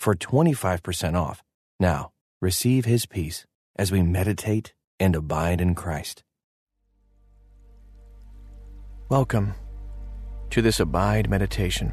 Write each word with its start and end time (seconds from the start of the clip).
for 0.00 0.14
25% 0.14 1.14
off. 1.14 1.42
Now, 1.78 2.10
receive 2.40 2.86
his 2.86 3.04
peace 3.04 3.44
as 3.76 3.92
we 3.92 4.02
meditate 4.02 4.72
and 4.98 5.14
abide 5.14 5.60
in 5.60 5.74
Christ. 5.74 6.24
Welcome 9.10 9.54
to 10.48 10.62
this 10.62 10.80
Abide 10.80 11.28
meditation. 11.28 11.92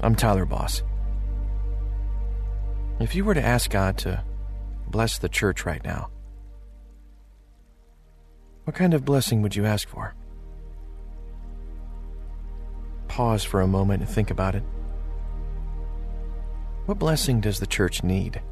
I'm 0.00 0.16
Tyler 0.16 0.46
Boss. 0.46 0.82
If 2.98 3.14
you 3.14 3.24
were 3.24 3.34
to 3.34 3.42
ask 3.42 3.70
God 3.70 3.96
to 3.98 4.24
bless 4.88 5.18
the 5.18 5.28
church 5.28 5.64
right 5.64 5.82
now, 5.84 6.10
what 8.64 8.74
kind 8.74 8.94
of 8.94 9.04
blessing 9.04 9.42
would 9.42 9.54
you 9.54 9.64
ask 9.64 9.88
for? 9.88 10.14
Pause 13.06 13.44
for 13.44 13.60
a 13.60 13.68
moment 13.68 14.02
and 14.02 14.10
think 14.10 14.32
about 14.32 14.56
it. 14.56 14.64
What 16.86 16.98
blessing 16.98 17.40
does 17.40 17.58
the 17.58 17.66
church 17.66 18.02
need? 18.02 18.42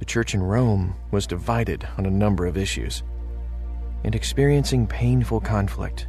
The 0.00 0.04
church 0.04 0.34
in 0.34 0.42
Rome 0.42 0.94
was 1.12 1.26
divided 1.28 1.86
on 1.96 2.06
a 2.06 2.10
number 2.10 2.46
of 2.46 2.56
issues 2.56 3.04
and 4.02 4.14
experiencing 4.14 4.86
painful 4.86 5.40
conflict. 5.40 6.08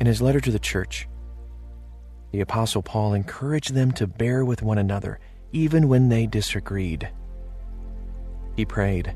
In 0.00 0.06
his 0.06 0.20
letter 0.20 0.40
to 0.40 0.50
the 0.50 0.58
church, 0.58 1.08
the 2.32 2.40
Apostle 2.40 2.82
Paul 2.82 3.14
encouraged 3.14 3.74
them 3.74 3.92
to 3.92 4.06
bear 4.06 4.44
with 4.44 4.62
one 4.62 4.78
another 4.78 5.20
even 5.52 5.88
when 5.88 6.08
they 6.08 6.26
disagreed. 6.26 7.08
He 8.56 8.64
prayed, 8.64 9.14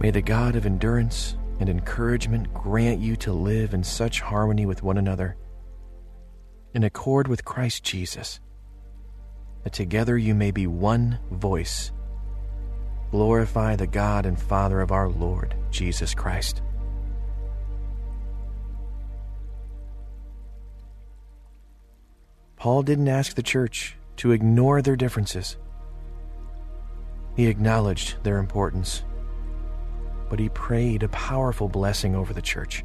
May 0.00 0.10
the 0.10 0.22
God 0.22 0.54
of 0.54 0.66
endurance 0.66 1.36
and 1.60 1.68
encouragement 1.68 2.52
grant 2.54 3.00
you 3.00 3.14
to 3.14 3.32
live 3.32 3.74
in 3.74 3.84
such 3.84 4.22
harmony 4.22 4.64
with 4.64 4.82
one 4.82 4.96
another, 4.96 5.36
in 6.72 6.82
accord 6.82 7.28
with 7.28 7.44
Christ 7.44 7.84
Jesus, 7.84 8.40
that 9.62 9.74
together 9.74 10.16
you 10.16 10.34
may 10.34 10.50
be 10.50 10.66
one 10.66 11.18
voice. 11.30 11.92
Glorify 13.10 13.76
the 13.76 13.86
God 13.86 14.24
and 14.24 14.40
Father 14.40 14.80
of 14.80 14.90
our 14.90 15.08
Lord 15.08 15.54
Jesus 15.70 16.14
Christ. 16.14 16.62
Paul 22.56 22.82
didn't 22.82 23.08
ask 23.08 23.36
the 23.36 23.42
church 23.42 23.96
to 24.16 24.32
ignore 24.32 24.80
their 24.80 24.96
differences. 24.96 25.58
He 27.36 27.46
acknowledged 27.46 28.22
their 28.22 28.38
importance 28.38 29.02
but 30.30 30.38
he 30.38 30.48
prayed 30.50 31.02
a 31.02 31.08
powerful 31.08 31.68
blessing 31.68 32.14
over 32.14 32.32
the 32.32 32.40
church, 32.40 32.84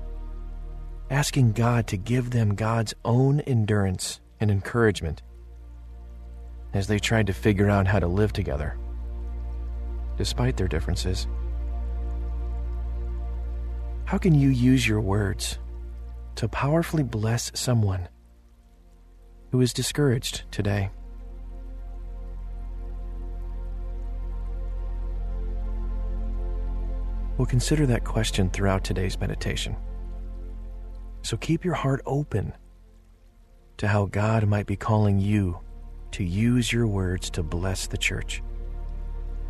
asking 1.09 1.53
God 1.53 1.87
to 1.87 1.95
give 1.95 2.31
them 2.31 2.55
God's 2.55 2.93
own 3.05 3.39
endurance 3.41 4.19
and 4.41 4.51
encouragement 4.51 5.21
as 6.73 6.87
they 6.87 6.99
tried 6.99 7.27
to 7.27 7.33
figure 7.33 7.69
out 7.69 7.87
how 7.87 7.99
to 7.99 8.07
live 8.07 8.33
together, 8.33 8.77
despite 10.17 10.57
their 10.57 10.67
differences. 10.67 11.27
How 14.05 14.17
can 14.17 14.35
you 14.35 14.49
use 14.49 14.87
your 14.87 14.99
words 14.99 15.59
to 16.35 16.49
powerfully 16.49 17.03
bless 17.03 17.51
someone 17.53 18.09
who 19.51 19.61
is 19.61 19.71
discouraged 19.71 20.43
today? 20.51 20.89
We'll 27.37 27.45
consider 27.45 27.85
that 27.87 28.05
question 28.05 28.49
throughout 28.49 28.83
today's 28.83 29.19
meditation. 29.19 29.75
So 31.21 31.35
keep 31.37 31.65
your 31.65 31.73
heart 31.73 32.01
open 32.05 32.53
to 33.77 33.87
how 33.87 34.05
God 34.05 34.47
might 34.47 34.67
be 34.67 34.75
calling 34.75 35.19
you 35.19 35.59
to 36.11 36.23
use 36.23 36.71
your 36.71 36.87
words 36.87 37.29
to 37.31 37.43
bless 37.43 37.87
the 37.87 37.97
church 37.97 38.41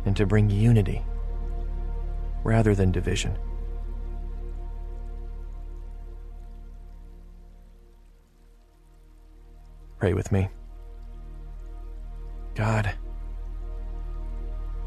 and 0.04 0.16
to 0.16 0.26
bring 0.26 0.50
unity 0.50 1.04
rather 2.42 2.74
than 2.74 2.90
division. 2.90 3.38
Pray 9.98 10.12
with 10.12 10.32
me. 10.32 10.48
God, 12.54 12.92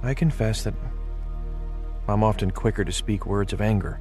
I 0.03 0.13
confess 0.13 0.63
that 0.63 0.73
I'm 2.09 2.23
often 2.23 2.51
quicker 2.51 2.83
to 2.83 2.91
speak 2.91 3.25
words 3.25 3.53
of 3.53 3.61
anger, 3.61 3.99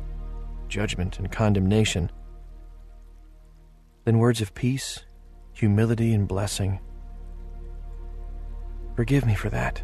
judgment, 0.69 1.19
and 1.19 1.31
condemnation 1.31 2.11
than 4.05 4.19
words 4.19 4.41
of 4.41 4.55
peace, 4.55 5.05
humility, 5.53 6.15
and 6.15 6.27
blessing. 6.27 6.81
Forgive 8.97 9.27
me 9.27 9.35
for 9.35 9.51
that. 9.51 9.83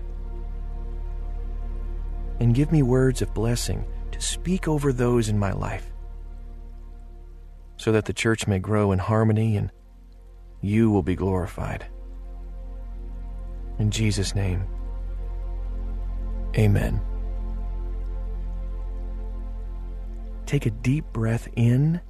And 2.41 2.55
give 2.55 2.73
me 2.73 2.83
words 2.83 3.23
of 3.23 3.35
blessing 3.35 3.85
to 4.13 4.21
speak 4.21 4.67
over 4.67 4.93
those 4.93 5.29
in 5.29 5.39
my 5.39 5.53
life 5.53 5.93
so 7.77 7.93
that 7.93 8.07
the 8.07 8.13
church 8.13 8.47
may 8.47 8.59
grow 8.59 8.93
in 8.93 8.99
harmony 8.99 9.57
and 9.57 9.71
you 10.63 10.91
will 10.91 11.03
be 11.03 11.15
glorified. 11.15 11.87
In 13.79 13.91
Jesus' 13.91 14.35
name, 14.35 14.65
amen. 16.57 17.01
Take 20.47 20.67
a 20.67 20.71
deep 20.71 21.05
breath 21.13 21.49
in 21.57 22.01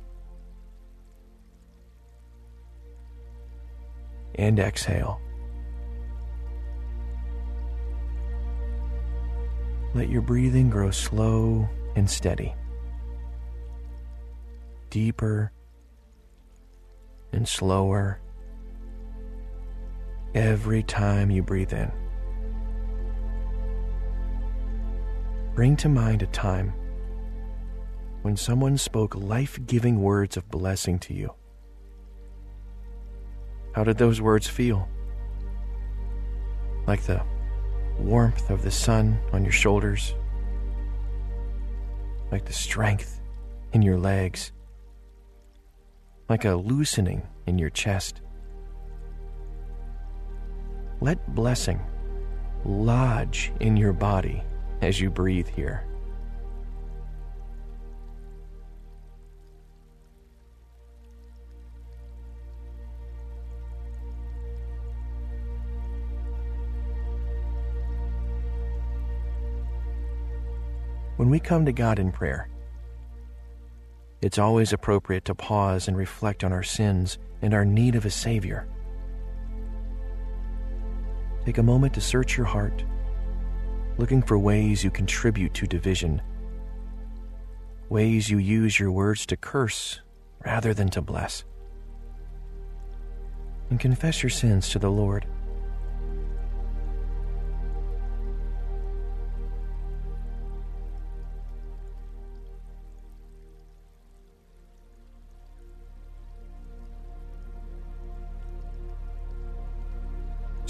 and 4.35 4.59
exhale. 4.59 5.21
Let 9.95 10.09
your 10.09 10.23
breathing 10.23 10.71
grow 10.71 10.91
slow 10.91 11.69
and 11.95 12.11
steady, 12.11 12.53
deeper 14.91 15.53
and 17.33 17.47
slower 17.47 18.21
every 20.35 20.83
time 20.83 21.31
you 21.31 21.43
breathe 21.45 21.73
in. 21.73 21.93
Bring 25.55 25.77
to 25.77 25.89
mind 25.89 26.23
a 26.23 26.27
time 26.27 26.75
when 28.25 28.39
someone 28.39 28.79
spoke 28.79 29.15
life 29.15 29.59
giving 29.67 30.01
words 30.01 30.39
of 30.39 30.51
blessing 30.51 30.99
to 30.99 31.13
you? 31.13 31.31
How 33.75 33.85
did 33.85 33.99
those 33.99 34.19
words 34.19 34.49
feel? 34.49 34.89
Like 36.87 37.03
the 37.03 37.23
warmth 37.99 38.49
of 38.49 38.63
the 38.63 38.71
sun 38.71 39.19
on 39.35 39.45
your 39.45 39.53
shoulders? 39.53 40.15
Like 42.33 42.47
the 42.47 42.53
strength 42.55 43.21
in 43.75 43.83
your 43.83 43.99
legs? 43.99 44.53
Like 46.31 46.47
a 46.47 46.55
loosening 46.55 47.29
in 47.47 47.59
your 47.59 47.69
chest? 47.69 48.23
Let 51.03 51.35
blessing 51.35 51.79
lodge 52.65 53.53
in 53.61 53.77
your 53.77 53.93
body 53.93 54.43
as 54.81 54.99
you 54.99 55.11
breathe 55.11 55.49
here. 55.49 55.85
When 71.17 71.31
we 71.31 71.39
come 71.39 71.65
to 71.65 71.73
God 71.73 72.01
in 72.01 72.11
prayer, 72.11 72.49
it's 74.21 74.39
always 74.39 74.73
appropriate 74.73 75.25
to 75.27 75.35
pause 75.35 75.87
and 75.87 75.97
reflect 75.97 76.43
on 76.43 76.53
our 76.53 76.63
sins 76.65 77.19
and 77.41 77.55
our 77.55 77.65
need 77.65 77.95
of 77.95 78.05
a 78.05 78.11
Savior. 78.11 78.67
Take 81.45 81.59
a 81.59 81.63
moment 81.63 81.95
to 81.95 82.01
search 82.01 82.37
your 82.37 82.47
heart, 82.47 82.83
looking 83.97 84.23
for 84.23 84.39
ways 84.39 84.83
you 84.83 84.91
contribute 84.91 85.55
to 85.55 85.69
division, 85.69 86.21
ways 87.91 88.29
you 88.29 88.39
use 88.39 88.81
your 88.81 88.91
words 88.91 89.25
to 89.27 89.37
curse 89.37 90.01
rather 90.45 90.75
than 90.75 90.89
to 90.89 91.01
bless. 91.01 91.45
And 93.71 93.79
confess 93.79 94.23
your 94.23 94.31
sins 94.31 94.69
to 94.71 94.81
the 94.81 94.91
Lord. 94.91 95.27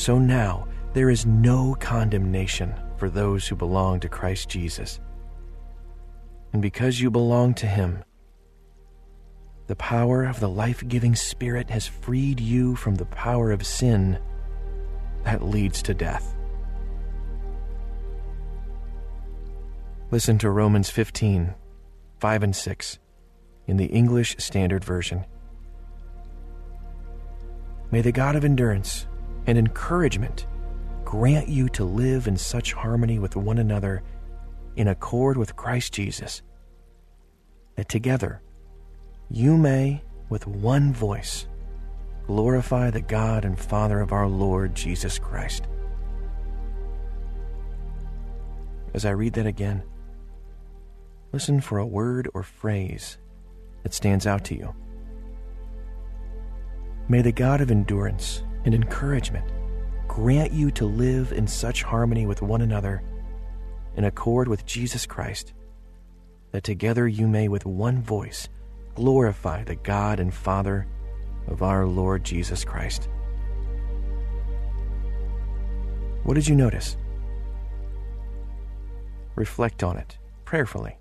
So 0.04 0.18
now 0.18 0.68
there 0.92 1.08
is 1.08 1.24
no 1.24 1.74
condemnation 1.80 2.74
for 2.98 3.08
those 3.08 3.48
who 3.48 3.56
belong 3.56 4.00
to 4.00 4.08
Christ 4.10 4.50
Jesus. 4.50 5.00
And 6.52 6.60
because 6.60 7.00
you 7.00 7.10
belong 7.10 7.54
to 7.54 7.66
Him, 7.66 8.04
the 9.66 9.76
power 9.76 10.24
of 10.24 10.40
the 10.40 10.48
life 10.50 10.86
giving 10.88 11.14
Spirit 11.14 11.70
has 11.70 11.86
freed 11.86 12.38
you 12.38 12.76
from 12.76 12.96
the 12.96 13.06
power 13.06 13.50
of 13.50 13.66
sin 13.66 14.18
that 15.22 15.42
leads 15.42 15.80
to 15.84 15.94
death. 15.94 16.36
Listen 20.10 20.36
to 20.36 20.50
Romans 20.50 20.90
15, 20.90 21.54
5 22.20 22.42
and 22.42 22.54
6 22.54 22.98
in 23.68 23.78
the 23.78 23.86
English 23.86 24.36
Standard 24.38 24.84
Version. 24.84 25.24
May 27.90 28.02
the 28.02 28.12
God 28.12 28.36
of 28.36 28.44
endurance 28.44 29.06
and 29.46 29.58
encouragement 29.58 30.46
grant 31.04 31.48
you 31.48 31.68
to 31.68 31.84
live 31.84 32.26
in 32.26 32.36
such 32.36 32.72
harmony 32.72 33.18
with 33.18 33.36
one 33.36 33.58
another 33.58 34.02
in 34.76 34.88
accord 34.88 35.36
with 35.36 35.56
Christ 35.56 35.92
Jesus, 35.92 36.42
that 37.76 37.88
together 37.88 38.40
you 39.30 39.56
may, 39.56 40.02
with 40.28 40.46
one 40.46 40.92
voice, 40.92 41.46
glorify 42.26 42.90
the 42.90 43.00
God 43.00 43.44
and 43.44 43.58
Father 43.58 44.00
of 44.00 44.12
our 44.12 44.26
Lord 44.26 44.74
Jesus 44.74 45.18
Christ. 45.18 45.66
As 48.94 49.04
I 49.04 49.10
read 49.10 49.34
that 49.34 49.46
again, 49.46 49.82
listen 51.32 51.60
for 51.60 51.78
a 51.78 51.86
word 51.86 52.28
or 52.32 52.42
phrase 52.42 53.18
that 53.82 53.94
stands 53.94 54.26
out 54.26 54.44
to 54.46 54.56
you. 54.56 54.74
May 57.08 57.20
the 57.20 57.32
God 57.32 57.60
of 57.60 57.70
endurance 57.70 58.42
and 58.64 58.74
encouragement 58.74 59.50
grant 60.08 60.52
you 60.52 60.70
to 60.70 60.86
live 60.86 61.32
in 61.32 61.46
such 61.46 61.82
harmony 61.82 62.26
with 62.26 62.42
one 62.42 62.60
another 62.60 63.02
in 63.96 64.04
accord 64.04 64.48
with 64.48 64.66
Jesus 64.66 65.06
Christ, 65.06 65.52
that 66.52 66.64
together 66.64 67.06
you 67.08 67.26
may 67.26 67.48
with 67.48 67.66
one 67.66 68.02
voice 68.02 68.48
glorify 68.94 69.64
the 69.64 69.74
God 69.74 70.20
and 70.20 70.32
Father 70.32 70.86
of 71.46 71.62
our 71.62 71.86
Lord 71.86 72.24
Jesus 72.24 72.64
Christ. 72.64 73.08
What 76.22 76.34
did 76.34 76.48
you 76.48 76.54
notice? 76.54 76.96
Reflect 79.34 79.82
on 79.82 79.96
it 79.96 80.16
prayerfully. 80.44 80.96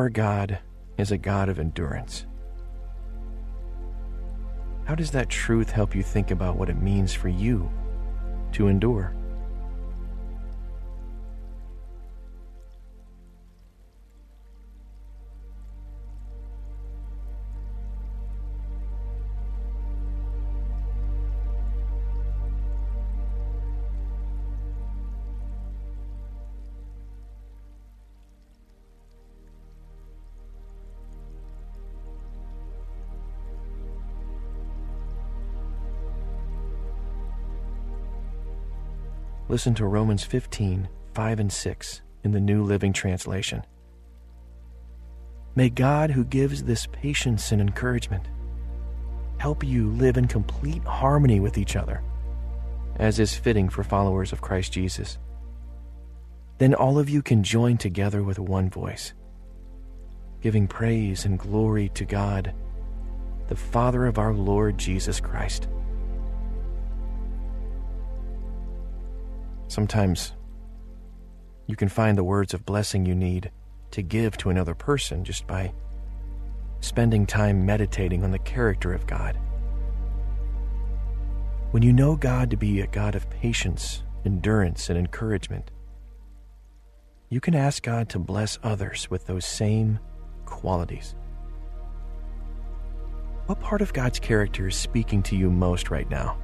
Our 0.00 0.08
God 0.08 0.60
is 0.96 1.12
a 1.12 1.18
God 1.18 1.50
of 1.50 1.58
endurance. 1.58 2.24
How 4.86 4.94
does 4.94 5.10
that 5.10 5.28
truth 5.28 5.68
help 5.68 5.94
you 5.94 6.02
think 6.02 6.30
about 6.30 6.56
what 6.56 6.70
it 6.70 6.80
means 6.80 7.12
for 7.12 7.28
you 7.28 7.70
to 8.52 8.68
endure? 8.68 9.14
Listen 39.50 39.74
to 39.74 39.84
Romans 39.84 40.22
15, 40.22 40.88
5 41.12 41.40
and 41.40 41.52
6 41.52 42.02
in 42.22 42.30
the 42.30 42.38
New 42.38 42.62
Living 42.62 42.92
Translation. 42.92 43.64
May 45.56 45.68
God, 45.68 46.12
who 46.12 46.24
gives 46.24 46.62
this 46.62 46.86
patience 46.86 47.50
and 47.50 47.60
encouragement, 47.60 48.22
help 49.38 49.64
you 49.64 49.90
live 49.90 50.16
in 50.16 50.28
complete 50.28 50.84
harmony 50.84 51.40
with 51.40 51.58
each 51.58 51.74
other, 51.74 52.00
as 52.94 53.18
is 53.18 53.34
fitting 53.34 53.68
for 53.68 53.82
followers 53.82 54.32
of 54.32 54.40
Christ 54.40 54.72
Jesus. 54.72 55.18
Then 56.58 56.72
all 56.72 57.00
of 57.00 57.10
you 57.10 57.20
can 57.20 57.42
join 57.42 57.76
together 57.76 58.22
with 58.22 58.38
one 58.38 58.70
voice, 58.70 59.14
giving 60.42 60.68
praise 60.68 61.24
and 61.24 61.36
glory 61.36 61.88
to 61.94 62.04
God, 62.04 62.54
the 63.48 63.56
Father 63.56 64.06
of 64.06 64.16
our 64.16 64.32
Lord 64.32 64.78
Jesus 64.78 65.18
Christ. 65.18 65.66
Sometimes 69.70 70.32
you 71.68 71.76
can 71.76 71.88
find 71.88 72.18
the 72.18 72.24
words 72.24 72.54
of 72.54 72.66
blessing 72.66 73.06
you 73.06 73.14
need 73.14 73.52
to 73.92 74.02
give 74.02 74.36
to 74.38 74.50
another 74.50 74.74
person 74.74 75.22
just 75.22 75.46
by 75.46 75.72
spending 76.80 77.24
time 77.24 77.64
meditating 77.64 78.24
on 78.24 78.32
the 78.32 78.38
character 78.40 78.92
of 78.92 79.06
God. 79.06 79.38
When 81.70 81.84
you 81.84 81.92
know 81.92 82.16
God 82.16 82.50
to 82.50 82.56
be 82.56 82.80
a 82.80 82.88
God 82.88 83.14
of 83.14 83.30
patience, 83.30 84.02
endurance, 84.24 84.90
and 84.90 84.98
encouragement, 84.98 85.70
you 87.28 87.40
can 87.40 87.54
ask 87.54 87.80
God 87.80 88.08
to 88.08 88.18
bless 88.18 88.58
others 88.64 89.08
with 89.08 89.28
those 89.28 89.46
same 89.46 90.00
qualities. 90.46 91.14
What 93.46 93.60
part 93.60 93.82
of 93.82 93.92
God's 93.92 94.18
character 94.18 94.66
is 94.66 94.74
speaking 94.74 95.22
to 95.22 95.36
you 95.36 95.48
most 95.48 95.92
right 95.92 96.10
now? 96.10 96.36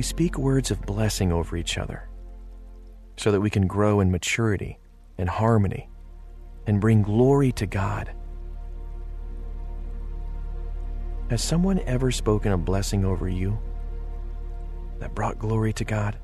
We 0.00 0.04
speak 0.04 0.38
words 0.38 0.70
of 0.70 0.80
blessing 0.86 1.30
over 1.30 1.58
each 1.58 1.76
other 1.76 2.08
so 3.18 3.30
that 3.30 3.42
we 3.42 3.50
can 3.50 3.66
grow 3.66 4.00
in 4.00 4.10
maturity 4.10 4.78
and 5.18 5.28
harmony 5.28 5.90
and 6.66 6.80
bring 6.80 7.02
glory 7.02 7.52
to 7.52 7.66
God. 7.66 8.10
Has 11.28 11.42
someone 11.42 11.80
ever 11.80 12.10
spoken 12.10 12.52
a 12.52 12.56
blessing 12.56 13.04
over 13.04 13.28
you 13.28 13.58
that 15.00 15.14
brought 15.14 15.38
glory 15.38 15.74
to 15.74 15.84
God? 15.84 16.18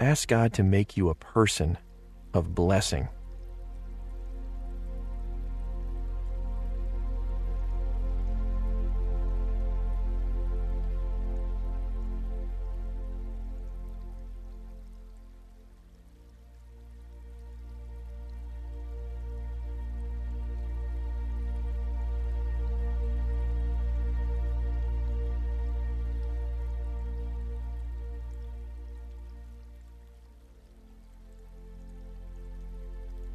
Ask 0.00 0.28
God 0.28 0.52
to 0.52 0.62
make 0.62 0.96
you 0.96 1.08
a 1.08 1.14
person 1.16 1.76
of 2.32 2.54
blessing. 2.54 3.08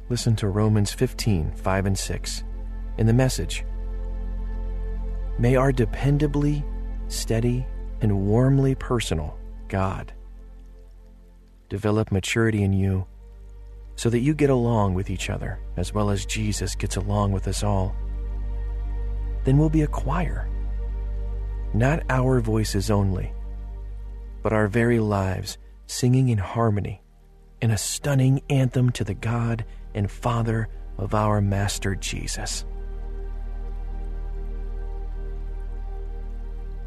Listen 0.08 0.36
to 0.36 0.48
Romans 0.48 0.92
15 0.92 1.52
5 1.52 1.86
and 1.86 1.98
6 1.98 2.44
in 2.98 3.06
the 3.06 3.12
message. 3.12 3.64
May 5.38 5.56
our 5.56 5.72
dependably, 5.72 6.64
steady, 7.08 7.66
and 8.00 8.26
warmly 8.26 8.74
personal 8.74 9.36
God 9.68 10.12
develop 11.68 12.12
maturity 12.12 12.62
in 12.62 12.72
you 12.72 13.06
so 13.96 14.10
that 14.10 14.20
you 14.20 14.34
get 14.34 14.50
along 14.50 14.94
with 14.94 15.10
each 15.10 15.30
other 15.30 15.58
as 15.76 15.92
well 15.94 16.10
as 16.10 16.26
Jesus 16.26 16.74
gets 16.74 16.96
along 16.96 17.32
with 17.32 17.48
us 17.48 17.62
all. 17.62 17.94
Then 19.44 19.58
we'll 19.58 19.70
be 19.70 19.82
a 19.82 19.86
choir, 19.88 20.48
not 21.72 22.02
our 22.08 22.40
voices 22.40 22.90
only, 22.90 23.32
but 24.42 24.52
our 24.52 24.68
very 24.68 25.00
lives 25.00 25.58
singing 25.86 26.28
in 26.28 26.38
harmony 26.38 27.02
in 27.60 27.70
a 27.70 27.78
stunning 27.78 28.42
anthem 28.50 28.90
to 28.90 29.04
the 29.04 29.14
God 29.14 29.64
and 29.94 30.10
Father 30.10 30.68
of 30.98 31.14
our 31.14 31.40
Master 31.40 31.94
Jesus. 31.94 32.64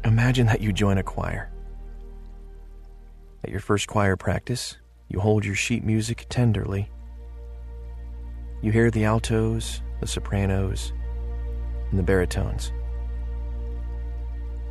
Imagine 0.04 0.46
that 0.46 0.60
you 0.60 0.72
join 0.72 0.98
a 0.98 1.02
choir. 1.02 1.50
At 3.44 3.50
your 3.50 3.60
first 3.60 3.88
choir 3.88 4.16
practice, 4.16 4.76
you 5.08 5.20
hold 5.20 5.44
your 5.44 5.54
sheet 5.54 5.84
music 5.84 6.26
tenderly. 6.28 6.90
You 8.62 8.72
hear 8.72 8.90
the 8.90 9.04
altos, 9.04 9.82
the 10.00 10.06
sopranos, 10.06 10.92
and 11.90 11.98
the 11.98 12.02
baritones. 12.02 12.72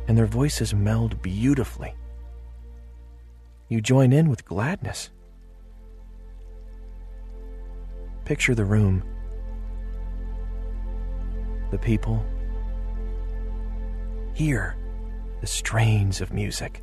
And 0.06 0.16
their 0.16 0.26
voices 0.26 0.74
meld 0.74 1.20
beautifully. 1.22 1.94
You 3.68 3.80
join 3.80 4.12
in 4.12 4.28
with 4.30 4.44
gladness. 4.44 5.10
Picture 8.28 8.54
the 8.54 8.62
room, 8.62 9.02
the 11.70 11.78
people. 11.78 12.22
Hear 14.34 14.76
the 15.40 15.46
strains 15.46 16.20
of 16.20 16.30
music. 16.30 16.82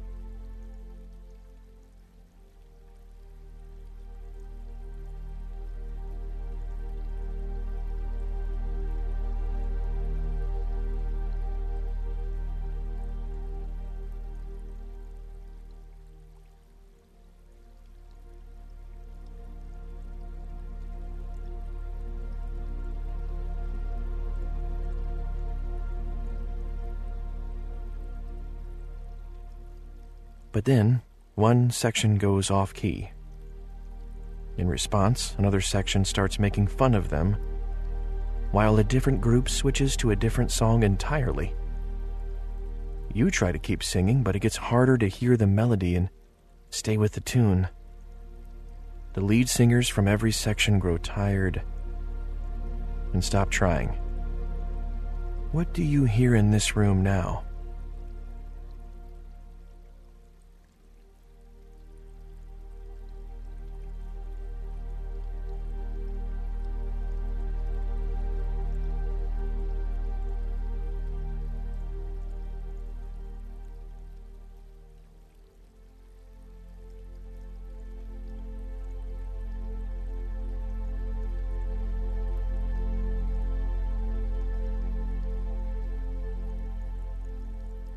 But 30.55 30.63
then, 30.63 31.01
one 31.33 31.69
section 31.69 32.17
goes 32.17 32.50
off 32.50 32.74
key. 32.74 33.12
In 34.57 34.69
response, 34.69 35.35
another 35.38 35.59
section 35.59 36.05
starts 36.05 36.39
making 36.39 36.67
fun 36.67 36.95
of 36.95 37.09
them, 37.09 37.35
while 38.51 38.77
a 38.77 38.83
different 38.85 39.19
group 39.19 39.50
switches 39.50 39.97
to 39.97 40.12
a 40.12 40.15
different 40.15 40.51
song 40.51 40.83
entirely. 40.83 41.53
You 43.13 43.29
try 43.29 43.51
to 43.51 43.59
keep 43.59 43.83
singing, 43.83 44.24
but 44.24 44.38
it 44.38 44.39
gets 44.39 44.55
harder 44.55 44.97
to 44.97 45.09
hear 45.09 45.35
the 45.35 45.45
melody 45.45 45.97
and 45.97 46.09
stay 46.69 46.95
with 46.95 47.12
the 47.12 47.19
tune. 47.19 47.67
The 49.12 49.25
lead 49.25 49.50
singers 49.50 49.89
from 49.89 50.07
every 50.07 50.31
section 50.31 50.79
grow 50.79 50.97
tired 50.97 51.62
and 53.12 53.21
stop 53.21 53.50
trying. 53.50 53.89
What 55.51 55.74
do 55.74 55.83
you 55.83 56.05
hear 56.05 56.33
in 56.33 56.51
this 56.51 56.77
room 56.77 57.03
now? 57.03 57.44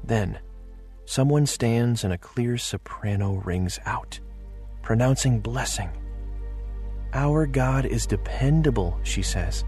Then, 0.08 0.38
someone 1.04 1.44
stands 1.44 2.02
and 2.02 2.14
a 2.14 2.18
clear 2.18 2.56
soprano 2.56 3.34
rings 3.44 3.78
out, 3.84 4.18
pronouncing 4.82 5.38
blessing. 5.38 5.90
Our 7.12 7.46
God 7.46 7.84
is 7.84 8.06
dependable, 8.06 8.98
she 9.02 9.20
says. 9.22 9.64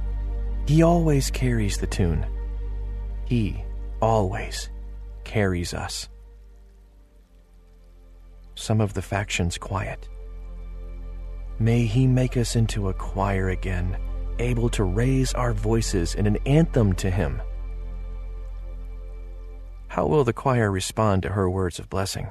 He 0.67 0.83
always 0.83 1.31
carries 1.31 1.77
the 1.77 1.87
tune. 1.87 2.25
He 3.27 3.63
always 4.01 4.71
carries 5.25 5.75
us. 5.75 6.09
Some 8.55 8.81
of 8.81 8.95
the 8.95 9.03
factions 9.03 9.59
quiet. 9.59 10.09
May 11.59 11.85
He 11.85 12.07
make 12.07 12.39
us 12.39 12.57
into 12.57 12.89
a 12.89 12.95
choir 12.95 13.51
again, 13.51 13.99
able 14.39 14.71
to 14.71 14.85
raise 14.85 15.35
our 15.35 15.53
voices 15.53 16.15
in 16.15 16.27
an 16.27 16.39
anthem 16.47 16.95
to 16.95 17.11
Him. 17.11 17.43
How 19.95 20.07
will 20.07 20.23
the 20.23 20.33
choir 20.33 20.71
respond 20.71 21.25
to 21.25 21.31
her 21.31 21.51
words 21.51 21.81
of 21.81 21.91
blessing? 21.91 22.31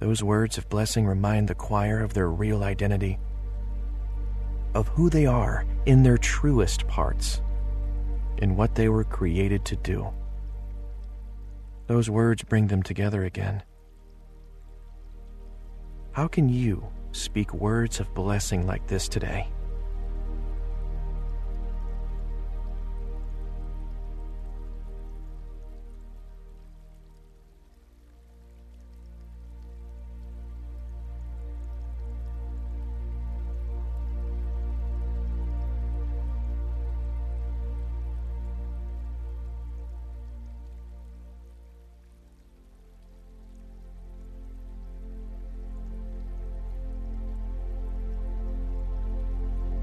Those 0.00 0.22
words 0.22 0.58
of 0.58 0.68
blessing 0.68 1.06
remind 1.06 1.48
the 1.48 1.54
choir 1.54 2.00
of 2.00 2.14
their 2.14 2.30
real 2.30 2.62
identity, 2.62 3.18
of 4.74 4.88
who 4.88 5.10
they 5.10 5.26
are 5.26 5.64
in 5.86 6.02
their 6.02 6.18
truest 6.18 6.86
parts, 6.86 7.42
in 8.38 8.56
what 8.56 8.74
they 8.74 8.88
were 8.88 9.04
created 9.04 9.64
to 9.64 9.76
do. 9.76 10.08
Those 11.88 12.08
words 12.08 12.44
bring 12.44 12.68
them 12.68 12.82
together 12.82 13.24
again. 13.24 13.62
How 16.12 16.28
can 16.28 16.48
you 16.48 16.84
speak 17.12 17.52
words 17.54 17.98
of 17.98 18.14
blessing 18.14 18.66
like 18.66 18.86
this 18.86 19.08
today? 19.08 19.48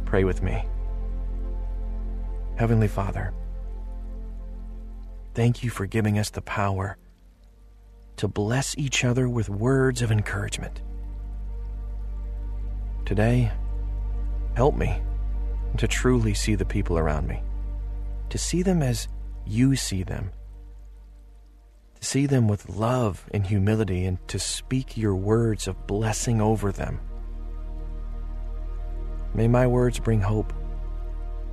Pray 0.06 0.24
with 0.24 0.42
me. 0.42 0.66
Heavenly 2.56 2.88
Father, 2.88 3.34
thank 5.34 5.64
you 5.64 5.70
for 5.70 5.86
giving 5.86 6.18
us 6.18 6.30
the 6.30 6.42
power 6.42 6.98
to 8.18 8.28
bless 8.28 8.78
each 8.78 9.04
other 9.04 9.28
with 9.28 9.50
words 9.50 10.02
of 10.02 10.12
encouragement. 10.12 10.82
Today, 13.06 13.52
help 14.56 14.76
me 14.76 15.02
to 15.78 15.88
truly 15.88 16.34
see 16.34 16.56
the 16.56 16.66
people 16.66 16.98
around 16.98 17.28
me, 17.28 17.42
to 18.30 18.38
see 18.38 18.62
them 18.62 18.82
as 18.82 19.08
you 19.46 19.76
see 19.76 20.04
them, 20.04 20.32
to 22.00 22.06
see 22.06 22.26
them 22.26 22.48
with 22.48 22.70
love 22.70 23.26
and 23.32 23.46
humility, 23.46 24.06
and 24.06 24.26
to 24.30 24.40
speak 24.40 24.98
your 24.98 25.16
words 25.16 25.68
of 25.68 25.88
blessing 25.88 26.40
over 26.40 26.72
them. 26.72 27.00
May 29.36 29.50
my 29.50 29.68
words 29.68 30.00
bring 30.00 30.22
hope, 30.22 30.54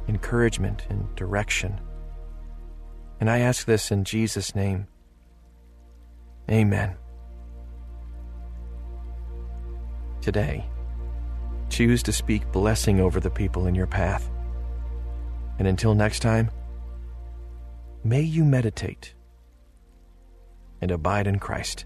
encouragement, 0.06 0.86
and 0.88 1.12
direction. 1.16 1.80
And 3.18 3.28
I 3.28 3.40
ask 3.40 3.66
this 3.66 3.90
in 3.90 4.04
Jesus' 4.04 4.54
name. 4.54 4.86
Amen. 6.48 6.94
Today, 10.20 10.64
choose 11.70 12.04
to 12.04 12.12
speak 12.12 12.50
blessing 12.52 13.00
over 13.00 13.18
the 13.18 13.30
people 13.30 13.66
in 13.66 13.74
your 13.74 13.88
path. 13.88 14.30
And 15.58 15.66
until 15.66 15.96
next 15.96 16.20
time, 16.20 16.52
may 18.04 18.22
you 18.22 18.44
meditate 18.44 19.14
and 20.80 20.92
abide 20.92 21.26
in 21.26 21.40
Christ. 21.40 21.84